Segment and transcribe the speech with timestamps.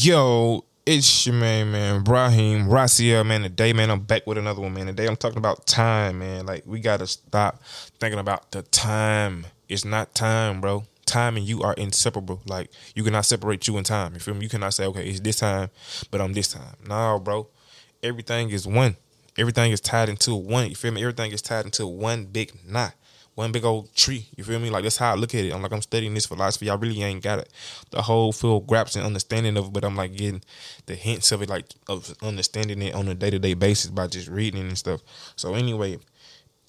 [0.00, 3.42] Yo, it's your man, man, Brahim Rasia, man.
[3.42, 4.86] Today, man, I'm back with another one, man.
[4.86, 6.46] Today, I'm talking about time, man.
[6.46, 7.60] Like, we gotta stop
[7.98, 9.46] thinking about the time.
[9.68, 10.84] It's not time, bro.
[11.04, 12.40] Time and you are inseparable.
[12.46, 14.14] Like, you cannot separate you and time.
[14.14, 14.42] You feel me?
[14.42, 15.68] You cannot say, okay, it's this time,
[16.12, 16.76] but I'm this time.
[16.86, 17.48] No, bro.
[18.00, 18.96] Everything is one.
[19.36, 20.68] Everything is tied into one.
[20.68, 21.00] You feel me?
[21.00, 22.94] Everything is tied into one big knot
[23.38, 24.26] one big old tree.
[24.36, 24.68] You feel me?
[24.68, 25.54] Like that's how I look at it.
[25.54, 26.68] I'm like I'm studying this philosophy.
[26.68, 27.48] I really ain't got it,
[27.90, 30.42] the whole full grasp and understanding of it, but I'm like getting
[30.86, 34.08] the hints of it, like of understanding it on a day to day basis by
[34.08, 35.02] just reading and stuff.
[35.36, 35.98] So anyway,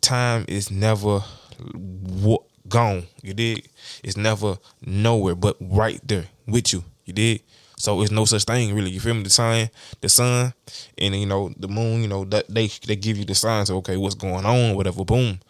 [0.00, 1.20] time is never
[1.60, 3.08] w- gone.
[3.20, 3.68] You dig?
[4.02, 6.82] It's never nowhere but right there with you.
[7.04, 7.42] You dig?
[7.76, 8.90] So it's no such thing really.
[8.90, 9.24] You feel me?
[9.24, 9.68] The sun,
[10.00, 10.54] the sun,
[10.96, 12.00] and you know the moon.
[12.00, 15.04] You know that they they give you the signs of okay, what's going on, whatever.
[15.04, 15.40] Boom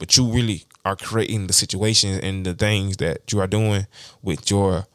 [0.00, 3.86] but you really are creating the situations and the things that you are doing
[4.22, 4.86] with your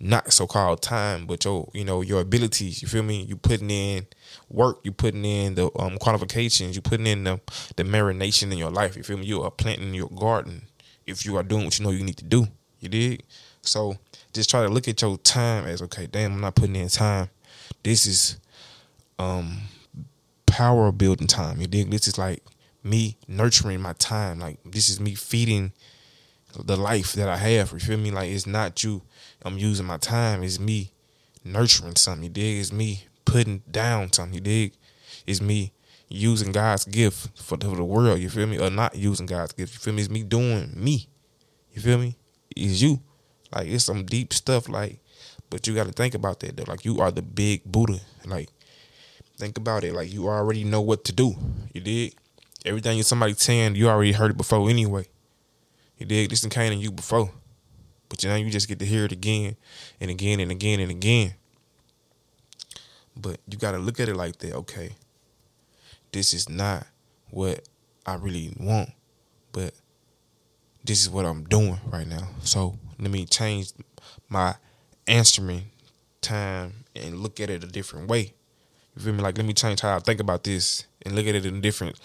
[0.00, 2.80] not so called time, but your you know your abilities.
[2.80, 3.22] You feel me?
[3.22, 4.06] You putting in
[4.48, 4.78] work.
[4.84, 6.76] You putting in the um, qualifications.
[6.76, 7.40] You putting in the
[7.76, 8.96] the marination in your life.
[8.96, 9.26] You feel me?
[9.26, 10.62] You are planting your garden
[11.06, 12.46] if you are doing what you know you need to do.
[12.80, 13.24] You dig?
[13.62, 13.96] So
[14.32, 16.06] just try to look at your time as okay.
[16.06, 17.30] Damn, I'm not putting in time.
[17.82, 18.38] This is
[19.18, 19.62] um
[20.46, 21.60] power building time.
[21.60, 21.90] You dig?
[21.90, 22.42] This is like
[22.84, 24.38] me nurturing my time.
[24.38, 25.72] Like this is me feeding
[26.62, 27.72] the life that I have.
[27.72, 28.10] You feel me?
[28.10, 29.02] Like it's not you.
[29.42, 30.42] I'm using my time.
[30.42, 30.92] It's me
[31.42, 32.24] nurturing something.
[32.24, 32.60] You dig?
[32.60, 34.34] It's me putting down something.
[34.34, 34.74] You dig?
[35.26, 35.72] It's me
[36.08, 38.20] using God's gift for the, for the world.
[38.20, 38.58] You feel me?
[38.58, 39.74] Or not using God's gift.
[39.74, 40.02] You feel me?
[40.02, 41.08] It's me doing me.
[41.72, 42.16] You feel me?
[42.54, 43.00] It's you.
[43.54, 44.68] Like it's some deep stuff.
[44.68, 45.00] Like,
[45.50, 46.64] but you got to think about that though.
[46.68, 48.00] Like you are the big Buddha.
[48.26, 48.50] Like,
[49.38, 49.94] think about it.
[49.94, 51.34] Like you already know what to do.
[51.72, 52.14] You dig?
[52.64, 55.06] Everything somebody saying, you already heard it before anyway.
[55.98, 56.30] You dig?
[56.30, 57.30] This came to you before.
[58.08, 59.56] But you now you just get to hear it again
[60.00, 61.34] and again and again and again.
[63.16, 64.54] But you got to look at it like that.
[64.54, 64.92] Okay,
[66.12, 66.86] this is not
[67.30, 67.68] what
[68.06, 68.90] I really want,
[69.52, 69.72] but
[70.84, 72.28] this is what I'm doing right now.
[72.42, 73.72] So let me change
[74.28, 74.54] my
[75.06, 75.70] answering
[76.20, 78.34] time and look at it a different way.
[78.96, 79.22] You feel me?
[79.22, 81.60] Like let me change how I think about this and look at it in a
[81.60, 81.98] different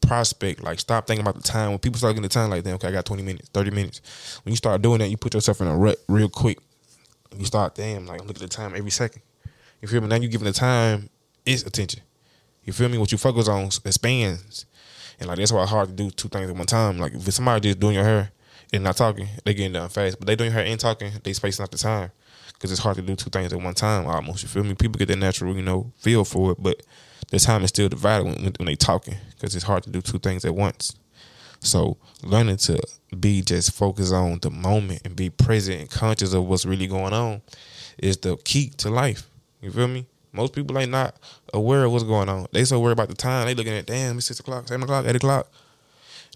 [0.00, 0.62] prospect.
[0.62, 1.70] Like stop thinking about the time.
[1.70, 4.40] When people start getting the time, like, then okay, I got twenty minutes, thirty minutes.
[4.44, 6.58] When you start doing that, you put yourself in a rut real quick.
[7.36, 9.22] You start, damn, like look at the time every second.
[9.80, 10.08] You feel me?
[10.08, 11.08] Now you giving the time
[11.46, 12.02] its attention.
[12.64, 12.98] You feel me?
[12.98, 14.66] What you focus on expands.
[15.18, 16.98] And like that's why it's hard to do two things at one time.
[16.98, 18.32] Like if somebody just doing your hair
[18.72, 20.18] and not talking, they getting done fast.
[20.18, 22.10] But they doing your hair and talking, they spacing out the time.
[22.58, 24.42] Cause it's hard to do two things at one time almost.
[24.42, 24.74] You feel me?
[24.74, 26.82] People get their natural, you know, feel for it, but
[27.30, 30.18] the time is still divided when, when they talking because it's hard to do two
[30.18, 30.94] things at once.
[31.60, 32.80] So learning to
[33.18, 37.12] be just focused on the moment and be present and conscious of what's really going
[37.12, 37.40] on
[37.98, 39.28] is the key to life.
[39.62, 40.06] You feel me?
[40.32, 41.16] Most people ain't not
[41.52, 42.46] aware of what's going on.
[42.52, 43.46] They so worried about the time.
[43.46, 45.50] They looking at damn, it's six o'clock, seven o'clock, eight o'clock.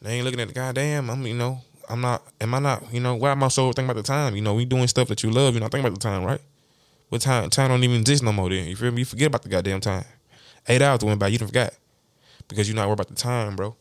[0.03, 1.11] They ain't looking at the goddamn.
[1.11, 2.23] I'm you know, I'm not.
[2.41, 2.93] Am I not?
[2.93, 4.35] You know, why am I so thinking about the time?
[4.35, 5.55] You know, we doing stuff that you love.
[5.55, 6.41] You not think about the time, right?
[7.09, 7.49] What time?
[7.51, 8.51] Time don't even exist no more.
[8.51, 9.01] Then you feel me?
[9.01, 10.05] You forget about the goddamn time.
[10.67, 11.75] Eight hours went by, you don't forgot.
[12.49, 13.77] Because you're not worried about the time, bro.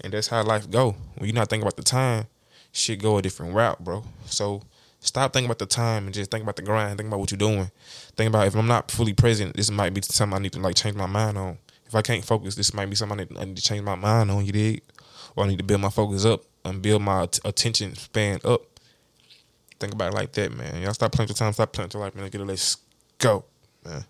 [0.00, 0.96] And that's how life go.
[1.16, 2.26] When you're not thinking about the time,
[2.72, 4.04] shit go a different route, bro.
[4.26, 4.62] So
[5.00, 6.98] stop thinking about the time and just think about the grind.
[6.98, 7.70] Think about what you're doing.
[8.16, 10.76] Think about if I'm not fully present, this might be something I need to like
[10.76, 11.58] change my mind on.
[11.86, 13.94] If I can't focus, this might be something I need, I need to change my
[13.94, 14.44] mind on.
[14.44, 14.82] You dig?
[15.36, 18.62] Or I need to build my focus up and build my attention span up.
[19.78, 20.82] Think about it like that, man.
[20.82, 21.52] Y'all stop playing your time.
[21.52, 22.28] Stop playing your life, man.
[22.30, 22.46] Get it.
[22.46, 22.78] Let's
[23.18, 23.44] go,
[23.84, 24.04] man.